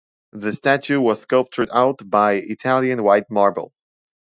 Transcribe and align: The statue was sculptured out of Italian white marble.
The 0.31 0.51
statue 0.53 0.99
was 0.99 1.21
sculptured 1.21 1.69
out 1.71 2.01
of 2.01 2.07
Italian 2.11 3.03
white 3.03 3.29
marble. 3.29 3.71